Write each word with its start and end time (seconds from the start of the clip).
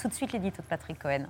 Tout 0.00 0.08
de 0.08 0.14
suite, 0.14 0.32
l'édito 0.32 0.62
de 0.62 0.66
Patrick 0.66 0.98
Cohen. 0.98 1.26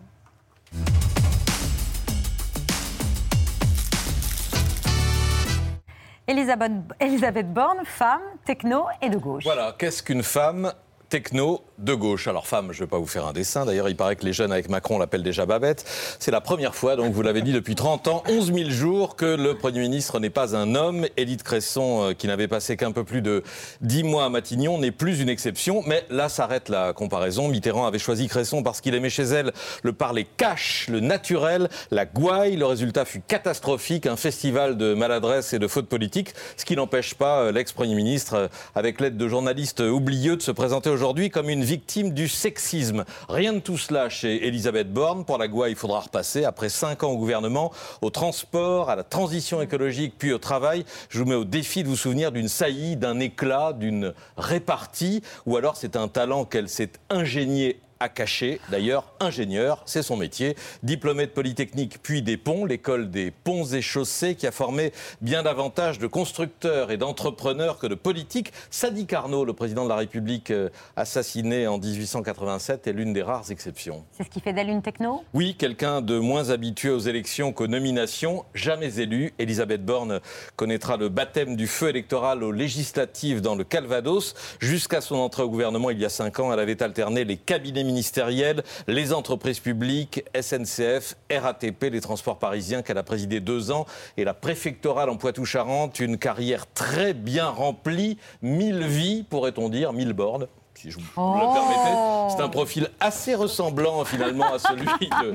Elisabeth, 6.28 6.72
Elisabeth 7.00 7.52
Borne, 7.52 7.84
femme, 7.84 8.22
techno 8.44 8.84
et 9.02 9.10
de 9.10 9.16
gauche. 9.18 9.42
Voilà, 9.42 9.74
qu'est-ce 9.76 10.04
qu'une 10.04 10.22
femme 10.22 10.72
techno 11.08 11.64
de 11.80 11.94
gauche. 11.94 12.28
Alors 12.28 12.46
femme, 12.46 12.72
je 12.72 12.80
ne 12.80 12.84
vais 12.84 12.90
pas 12.90 12.98
vous 12.98 13.06
faire 13.06 13.26
un 13.26 13.32
dessin. 13.32 13.64
D'ailleurs, 13.64 13.88
il 13.88 13.96
paraît 13.96 14.16
que 14.16 14.24
les 14.24 14.32
jeunes 14.32 14.52
avec 14.52 14.68
Macron 14.68 14.98
l'appellent 14.98 15.22
déjà 15.22 15.46
Babette. 15.46 15.84
C'est 16.18 16.30
la 16.30 16.40
première 16.40 16.74
fois, 16.74 16.96
donc 16.96 17.12
vous 17.12 17.22
l'avez 17.22 17.42
dit 17.42 17.52
depuis 17.52 17.74
30 17.74 18.08
ans, 18.08 18.22
11 18.28 18.52
000 18.52 18.70
jours 18.70 19.16
que 19.16 19.24
le 19.24 19.56
Premier 19.56 19.80
ministre 19.80 20.20
n'est 20.20 20.30
pas 20.30 20.54
un 20.54 20.74
homme. 20.74 21.06
Élite 21.16 21.42
Cresson, 21.42 22.02
euh, 22.02 22.12
qui 22.12 22.26
n'avait 22.26 22.48
passé 22.48 22.76
qu'un 22.76 22.92
peu 22.92 23.04
plus 23.04 23.22
de 23.22 23.42
10 23.80 24.04
mois 24.04 24.26
à 24.26 24.28
Matignon, 24.28 24.78
n'est 24.78 24.90
plus 24.90 25.20
une 25.20 25.28
exception. 25.28 25.82
Mais 25.86 26.04
là 26.10 26.28
s'arrête 26.28 26.68
la 26.68 26.92
comparaison. 26.92 27.48
Mitterrand 27.48 27.86
avait 27.86 27.98
choisi 27.98 28.28
Cresson 28.28 28.62
parce 28.62 28.80
qu'il 28.80 28.94
aimait 28.94 29.10
chez 29.10 29.22
elle 29.22 29.52
le 29.82 29.92
parler 29.92 30.26
cash, 30.36 30.86
le 30.88 31.00
naturel, 31.00 31.68
la 31.90 32.04
gouaille. 32.04 32.56
Le 32.56 32.66
résultat 32.66 33.04
fut 33.04 33.20
catastrophique, 33.20 34.06
un 34.06 34.16
festival 34.16 34.76
de 34.76 34.94
maladresse 34.94 35.52
et 35.52 35.58
de 35.58 35.66
fautes 35.66 35.88
politiques, 35.88 36.34
ce 36.56 36.64
qui 36.64 36.76
n'empêche 36.76 37.14
pas 37.14 37.40
euh, 37.40 37.52
l'ex-Premier 37.52 37.94
ministre, 37.94 38.34
euh, 38.34 38.48
avec 38.74 39.00
l'aide 39.00 39.16
de 39.16 39.28
journalistes 39.28 39.80
oublieux, 39.80 40.36
de 40.36 40.42
se 40.42 40.50
présenter 40.50 40.90
aujourd'hui 40.90 41.30
comme 41.30 41.48
une 41.48 41.69
victime 41.70 42.10
du 42.10 42.26
sexisme. 42.26 43.04
Rien 43.28 43.52
de 43.52 43.60
tout 43.60 43.78
cela 43.78 44.08
chez 44.08 44.44
Elisabeth 44.44 44.92
Borne. 44.92 45.24
Pour 45.24 45.38
la 45.38 45.46
Goua, 45.46 45.68
il 45.68 45.76
faudra 45.76 46.00
repasser, 46.00 46.44
après 46.44 46.68
cinq 46.68 47.04
ans 47.04 47.10
au 47.10 47.16
gouvernement, 47.16 47.70
au 48.02 48.10
transport, 48.10 48.90
à 48.90 48.96
la 48.96 49.04
transition 49.04 49.62
écologique, 49.62 50.14
puis 50.18 50.32
au 50.32 50.38
travail. 50.38 50.84
Je 51.10 51.20
vous 51.20 51.26
mets 51.26 51.36
au 51.36 51.44
défi 51.44 51.84
de 51.84 51.88
vous 51.88 51.94
souvenir 51.94 52.32
d'une 52.32 52.48
saillie, 52.48 52.96
d'un 52.96 53.20
éclat, 53.20 53.72
d'une 53.72 54.14
répartie, 54.36 55.22
ou 55.46 55.56
alors 55.56 55.76
c'est 55.76 55.94
un 55.94 56.08
talent 56.08 56.44
qu'elle 56.44 56.68
s'est 56.68 56.90
ingéniée 57.08 57.78
à 58.00 58.08
cacher. 58.08 58.60
D'ailleurs, 58.70 59.12
ingénieur, 59.20 59.82
c'est 59.84 60.02
son 60.02 60.16
métier. 60.16 60.56
Diplômé 60.82 61.26
de 61.26 61.30
Polytechnique 61.30 61.98
puis 62.02 62.22
des 62.22 62.38
ponts, 62.38 62.64
l'école 62.64 63.10
des 63.10 63.30
ponts 63.30 63.66
et 63.66 63.82
chaussées 63.82 64.34
qui 64.34 64.46
a 64.46 64.52
formé 64.52 64.92
bien 65.20 65.42
davantage 65.42 65.98
de 65.98 66.06
constructeurs 66.06 66.90
et 66.90 66.96
d'entrepreneurs 66.96 67.78
que 67.78 67.86
de 67.86 67.94
politiques. 67.94 68.52
Sadi 68.70 69.06
Carnot, 69.06 69.44
le 69.44 69.52
président 69.52 69.84
de 69.84 69.90
la 69.90 69.96
République 69.96 70.50
euh, 70.50 70.70
assassiné 70.96 71.66
en 71.66 71.78
1887, 71.78 72.86
est 72.86 72.92
l'une 72.92 73.12
des 73.12 73.22
rares 73.22 73.50
exceptions. 73.50 74.04
C'est 74.12 74.24
ce 74.24 74.30
qui 74.30 74.40
fait 74.40 74.54
d'elle 74.54 74.70
une 74.70 74.82
techno? 74.82 75.22
Oui, 75.34 75.54
quelqu'un 75.56 76.00
de 76.00 76.18
moins 76.18 76.50
habitué 76.50 76.88
aux 76.88 76.98
élections 76.98 77.52
qu'aux 77.52 77.66
nominations, 77.66 78.44
jamais 78.54 78.98
élu. 78.98 79.34
Elisabeth 79.38 79.84
Borne 79.84 80.20
connaîtra 80.56 80.96
le 80.96 81.10
baptême 81.10 81.54
du 81.54 81.66
feu 81.66 81.90
électoral 81.90 82.42
aux 82.42 82.52
législatives 82.52 83.42
dans 83.42 83.54
le 83.54 83.64
Calvados. 83.64 84.34
Jusqu'à 84.58 85.02
son 85.02 85.16
entrée 85.16 85.42
au 85.42 85.50
gouvernement 85.50 85.90
il 85.90 85.98
y 85.98 86.04
a 86.06 86.08
cinq 86.08 86.40
ans, 86.40 86.52
elle 86.52 86.60
avait 86.60 86.82
alterné 86.82 87.24
les 87.24 87.36
cabinets 87.36 87.84
ministérielles, 87.90 88.62
les 88.86 89.12
entreprises 89.12 89.58
publiques, 89.60 90.24
SNCF, 90.40 91.16
RATP, 91.30 91.84
les 91.90 92.00
transports 92.00 92.38
parisiens 92.38 92.82
qu'elle 92.82 92.98
a 92.98 93.02
présidé 93.02 93.40
deux 93.40 93.70
ans, 93.70 93.86
et 94.16 94.24
la 94.24 94.34
préfectorale 94.34 95.10
en 95.10 95.16
Poitou-Charentes, 95.16 95.98
une 95.98 96.18
carrière 96.18 96.66
très 96.72 97.12
bien 97.14 97.48
remplie, 97.48 98.18
mille 98.42 98.84
vies, 98.84 99.24
pourrait-on 99.28 99.68
dire, 99.68 99.92
mille 99.92 100.12
bornes 100.12 100.46
si 100.80 100.90
je 100.90 100.96
vous 100.96 101.02
le 101.02 101.52
permettez. 101.52 102.34
C'est 102.34 102.42
un 102.42 102.48
profil 102.48 102.88
assez 103.00 103.34
ressemblant 103.34 104.04
finalement 104.04 104.54
à 104.54 104.58
celui 104.58 104.86
de, 104.86 105.34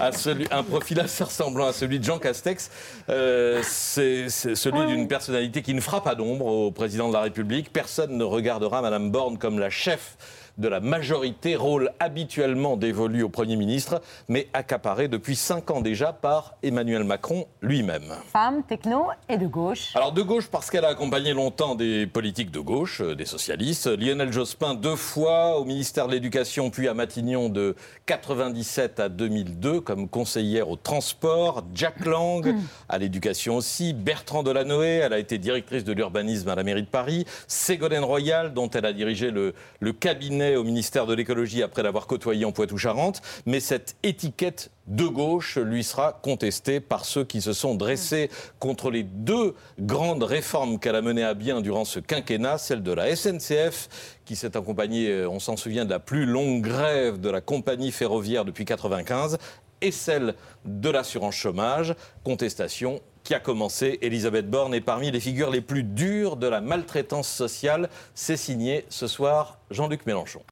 à 0.00 0.12
celui, 0.12 0.46
un 0.50 0.62
profil 0.62 1.00
assez 1.00 1.24
ressemblant 1.24 1.68
à 1.68 1.72
celui 1.72 1.98
de 2.00 2.04
Jean 2.04 2.18
Castex. 2.18 2.70
Euh, 3.08 3.62
c'est 3.64 4.28
celui 4.28 4.86
d'une 4.86 5.08
personnalité 5.08 5.62
qui 5.62 5.72
ne 5.72 5.80
fera 5.80 6.02
pas 6.02 6.14
d'ombre 6.14 6.46
au 6.46 6.70
président 6.70 7.08
de 7.08 7.14
la 7.14 7.22
République. 7.22 7.72
Personne 7.72 8.16
ne 8.18 8.24
regardera 8.24 8.82
Madame 8.82 9.10
Borne 9.10 9.38
comme 9.38 9.58
la 9.58 9.70
chef 9.70 10.18
de 10.58 10.68
la 10.68 10.80
majorité, 10.80 11.56
rôle 11.56 11.90
habituellement 11.98 12.76
dévolu 12.76 13.22
au 13.22 13.28
Premier 13.28 13.56
ministre, 13.56 14.00
mais 14.28 14.48
accaparé 14.52 15.08
depuis 15.08 15.36
cinq 15.36 15.70
ans 15.70 15.80
déjà 15.80 16.12
par 16.12 16.54
Emmanuel 16.62 17.04
Macron 17.04 17.46
lui-même. 17.60 18.14
Femme, 18.32 18.62
techno 18.62 19.06
et 19.28 19.36
de 19.36 19.46
gauche. 19.46 19.92
Alors 19.94 20.12
de 20.12 20.22
gauche 20.22 20.48
parce 20.48 20.70
qu'elle 20.70 20.84
a 20.84 20.88
accompagné 20.88 21.32
longtemps 21.32 21.74
des 21.74 22.06
politiques 22.06 22.50
de 22.50 22.60
gauche, 22.60 23.00
euh, 23.00 23.14
des 23.14 23.26
socialistes. 23.26 23.86
Lionel 23.86 24.32
Jospin 24.32 24.74
deux 24.74 24.96
fois 24.96 25.58
au 25.58 25.64
ministère 25.64 26.06
de 26.06 26.12
l'Éducation, 26.12 26.70
puis 26.70 26.88
à 26.88 26.94
Matignon 26.94 27.48
de 27.48 27.74
97 28.06 29.00
à 29.00 29.08
2002 29.08 29.80
comme 29.80 30.08
conseillère 30.08 30.68
au 30.68 30.76
transport. 30.76 31.64
Jack 31.74 32.04
Lang 32.04 32.46
hmm. 32.46 32.60
à 32.88 32.98
l'éducation 32.98 33.56
aussi. 33.56 33.92
Bertrand 33.92 34.42
Delanoë, 34.42 34.98
elle 34.98 35.12
a 35.12 35.18
été 35.18 35.38
directrice 35.38 35.84
de 35.84 35.92
l'urbanisme 35.92 36.48
à 36.48 36.54
la 36.54 36.62
mairie 36.62 36.82
de 36.82 36.88
Paris. 36.88 37.24
Ségolène 37.48 38.04
Royal, 38.04 38.54
dont 38.54 38.70
elle 38.70 38.86
a 38.86 38.92
dirigé 38.92 39.30
le, 39.30 39.54
le 39.80 39.92
au 40.56 40.64
ministère 40.64 41.06
de 41.06 41.14
l'écologie 41.14 41.62
après 41.62 41.82
l'avoir 41.82 42.06
côtoyé 42.06 42.44
en 42.44 42.52
Poitou-Charentes, 42.52 43.22
mais 43.46 43.60
cette 43.60 43.96
étiquette 44.02 44.70
de 44.86 45.06
gauche 45.06 45.56
lui 45.56 45.82
sera 45.82 46.12
contestée 46.12 46.80
par 46.80 47.04
ceux 47.04 47.24
qui 47.24 47.40
se 47.40 47.52
sont 47.52 47.74
dressés 47.74 48.30
contre 48.58 48.90
les 48.90 49.02
deux 49.02 49.54
grandes 49.80 50.22
réformes 50.22 50.78
qu'elle 50.78 50.96
a 50.96 51.02
menées 51.02 51.24
à 51.24 51.34
bien 51.34 51.60
durant 51.60 51.84
ce 51.84 52.00
quinquennat, 52.00 52.58
celle 52.58 52.82
de 52.82 52.92
la 52.92 53.14
SNCF, 53.16 54.20
qui 54.24 54.36
s'est 54.36 54.56
accompagnée, 54.56 55.24
on 55.24 55.40
s'en 55.40 55.56
souvient, 55.56 55.84
de 55.84 55.90
la 55.90 56.00
plus 56.00 56.26
longue 56.26 56.62
grève 56.62 57.20
de 57.20 57.30
la 57.30 57.40
compagnie 57.40 57.92
ferroviaire 57.92 58.44
depuis 58.44 58.64
1995, 58.64 59.38
et 59.80 59.90
celle 59.90 60.34
de 60.64 60.90
l'assurance 60.90 61.34
chômage, 61.34 61.94
contestation 62.22 63.00
qui 63.24 63.34
a 63.34 63.40
commencé. 63.40 63.98
Elisabeth 64.02 64.48
Borne 64.48 64.74
est 64.74 64.80
parmi 64.80 65.10
les 65.10 65.20
figures 65.20 65.50
les 65.50 65.62
plus 65.62 65.82
dures 65.82 66.36
de 66.36 66.46
la 66.46 66.60
maltraitance 66.60 67.28
sociale. 67.28 67.88
C'est 68.14 68.36
signé 68.36 68.84
ce 68.90 69.06
soir 69.06 69.58
Jean-Luc 69.70 70.06
Mélenchon. 70.06 70.42